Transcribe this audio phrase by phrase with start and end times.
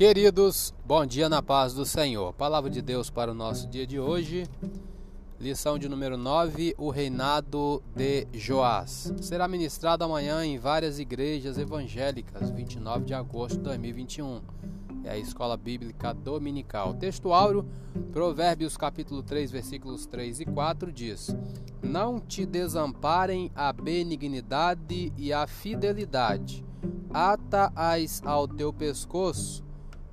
[0.00, 2.32] Queridos, bom dia na paz do Senhor.
[2.32, 4.48] Palavra de Deus para o nosso dia de hoje.
[5.38, 9.12] Lição de número 9, o reinado de Joás.
[9.20, 14.40] Será ministrado amanhã em várias igrejas evangélicas, 29 de agosto de 2021.
[15.04, 16.94] É a Escola Bíblica Dominical.
[16.94, 17.68] Texto áureo,
[18.10, 21.36] Provérbios capítulo 3, versículos 3 e 4 diz:
[21.82, 26.64] Não te desamparem a benignidade e a fidelidade.
[27.12, 29.62] Ata-as ao teu pescoço,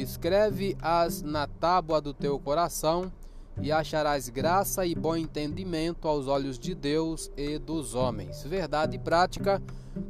[0.00, 3.12] escreve-as na tábua do teu coração
[3.60, 8.42] e acharás graça e bom entendimento aos olhos de Deus e dos homens.
[8.44, 9.60] Verdade prática: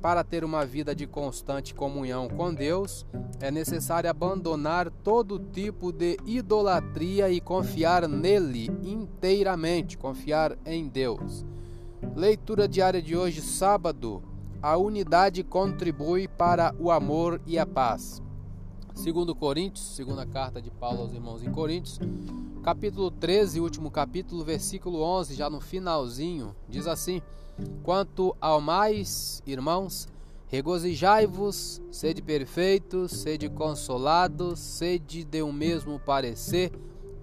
[0.00, 3.04] para ter uma vida de constante comunhão com Deus,
[3.40, 11.44] é necessário abandonar todo tipo de idolatria e confiar nele inteiramente, confiar em Deus.
[12.14, 14.22] Leitura diária de hoje, sábado.
[14.60, 18.22] A unidade contribui para o amor e a paz.
[18.94, 21.98] Segundo Coríntios, segunda carta de Paulo aos irmãos em Coríntios,
[22.62, 27.20] capítulo 13, último capítulo, versículo 11, já no finalzinho, diz assim:
[27.82, 30.06] Quanto ao mais, irmãos,
[30.46, 36.70] regozijai-vos, sede perfeitos, sede consolados, sede de um mesmo parecer,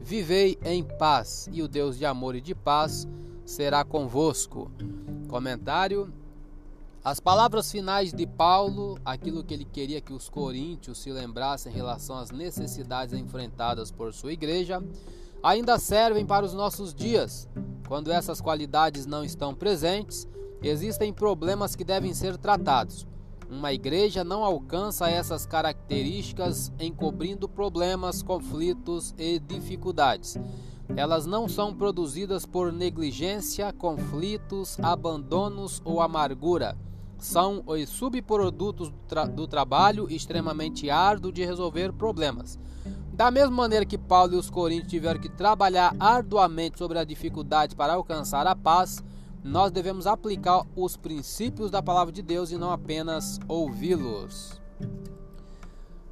[0.02, 3.08] vivei em paz, e o Deus de amor e de paz
[3.46, 4.72] será convosco.
[5.28, 6.12] Comentário
[7.04, 11.76] as palavras finais de Paulo, aquilo que ele queria que os coríntios se lembrassem em
[11.76, 14.84] relação às necessidades enfrentadas por sua igreja,
[15.42, 17.48] ainda servem para os nossos dias.
[17.88, 20.28] Quando essas qualidades não estão presentes,
[20.62, 23.08] existem problemas que devem ser tratados.
[23.50, 30.38] Uma igreja não alcança essas características encobrindo problemas, conflitos e dificuldades.
[30.98, 36.78] Elas não são produzidas por negligência, conflitos, abandonos ou amargura.
[37.20, 42.58] São os subprodutos do, tra do trabalho extremamente árduo de resolver problemas.
[43.14, 47.76] Da mesma maneira que Paulo e os coríntios tiveram que trabalhar arduamente sobre a dificuldade
[47.76, 49.04] para alcançar a paz,
[49.44, 54.60] nós devemos aplicar os princípios da palavra de Deus e não apenas ouvi-los.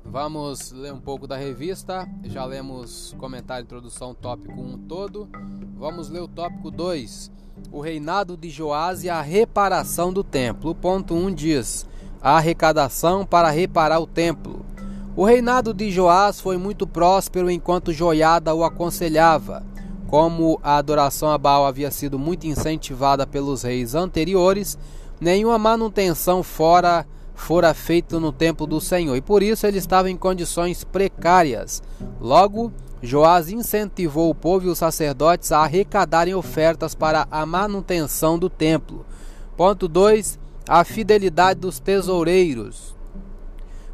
[0.09, 2.07] Vamos ler um pouco da revista.
[2.23, 5.27] Já lemos comentário, introdução, tópico 1 todo.
[5.75, 7.29] Vamos ler o tópico 2.
[7.71, 10.71] O reinado de Joás e a reparação do templo.
[10.71, 11.85] O ponto 1 diz:
[12.21, 14.65] a arrecadação para reparar o templo.
[15.13, 19.65] O reinado de Joás foi muito próspero enquanto Joiada o aconselhava.
[20.07, 24.77] Como a adoração a Baal havia sido muito incentivada pelos reis anteriores,
[25.19, 27.05] nenhuma manutenção fora
[27.37, 31.81] fora feita no templo do Senhor, e por isso ele estava em condições precárias.
[32.19, 38.49] Logo, Joás incentivou o povo e os sacerdotes a arrecadarem ofertas para a manutenção do
[38.49, 39.05] templo.
[39.55, 40.39] Ponto 2.
[40.67, 42.95] A fidelidade dos tesoureiros.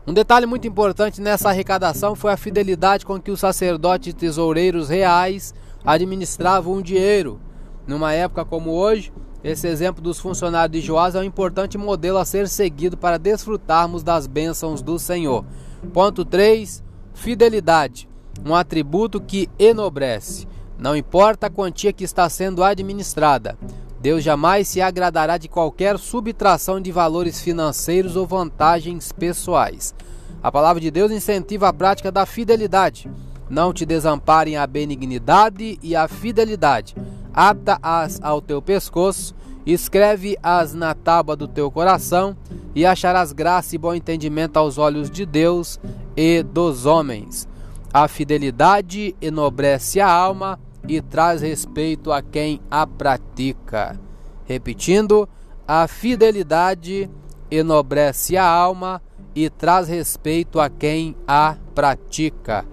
[0.08, 4.90] Um detalhe muito importante nessa arrecadação foi a fidelidade com que os sacerdotes e tesoureiros
[4.90, 5.54] reais
[5.86, 7.40] administravam o dinheiro.
[7.86, 12.26] Numa época como hoje, esse exemplo dos funcionários de Joás é um importante modelo a
[12.26, 15.44] ser seguido para desfrutarmos das bênçãos do Senhor.
[15.92, 16.82] Ponto 3.
[17.14, 18.08] Fidelidade,
[18.46, 20.48] um atributo que enobrece.
[20.80, 23.58] Não importa a quantia que está sendo administrada,
[24.04, 29.96] Deus jamais se agradará de qualquer subtração de valores financeiros ou vantagens pessoais.
[30.42, 33.10] A palavra de Deus incentiva a prática da fidelidade.
[33.50, 36.96] Não te desamparem a benignidade e a fidelidade.
[37.34, 39.34] Ata-as ao teu pescoço,
[39.66, 42.38] escreve-as na tábua do teu coração,
[42.76, 45.80] e acharás graça e bom entendimento aos olhos de Deus
[46.16, 47.48] e dos homens.
[47.94, 54.00] A fidelidade enobrece a alma e traz respeito a quem a pratica.
[54.46, 55.30] Repetindo,
[55.68, 57.10] a fidelidade
[57.50, 59.02] enobrece a alma
[59.36, 62.66] e traz respeito a quem a pratica.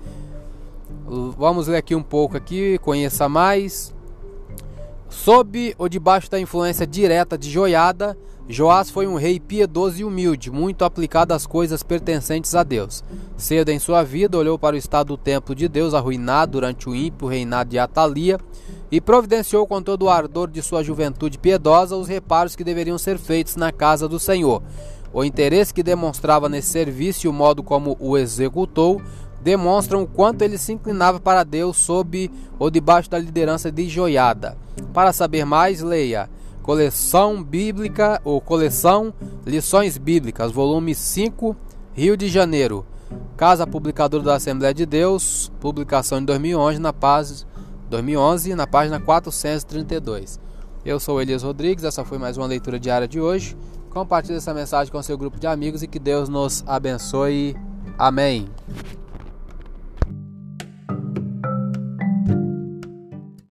[1.37, 3.95] Vamos ler aqui um pouco aqui, conheça mais.
[5.11, 8.17] Sob ou debaixo da influência direta de Joiada,
[8.49, 13.05] Joás foi um rei piedoso e humilde, muito aplicado às coisas pertencentes a Deus.
[13.37, 16.95] Cedo em sua vida, olhou para o estado do templo de Deus, arruinado durante o
[16.95, 18.39] ímpio reinado de Atalia,
[18.91, 23.19] e providenciou com todo o ardor de sua juventude piedosa os reparos que deveriam ser
[23.19, 24.63] feitos na casa do Senhor.
[25.13, 29.03] O interesse que demonstrava nesse serviço e o modo como o executou
[29.43, 34.57] demonstram o quanto ele se inclinava para Deus sob ou debaixo da liderança de Joiada.
[34.93, 36.29] Para saber mais, leia
[36.63, 39.13] Coleção Bíblica ou Coleção
[39.47, 41.57] Lições Bíblicas, volume 5,
[41.93, 42.85] Rio de Janeiro.
[43.37, 47.47] Casa Publicadora da Assembleia de Deus, publicação de 2011 na, paz,
[47.89, 50.39] 2011, na página 432.
[50.85, 53.57] Eu sou Elias Rodrigues, essa foi mais uma leitura diária de hoje.
[53.91, 57.57] Compartilhe essa mensagem com seu grupo de amigos e que Deus nos abençoe.
[57.99, 58.49] Amém.